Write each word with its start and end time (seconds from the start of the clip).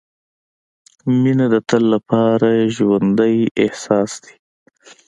•مینه 1.21 1.45
د 1.53 1.55
تل 1.69 1.83
لپاره 1.93 2.49
ژوندی 2.75 3.37
احساس 3.63 4.11
دی. 4.23 4.35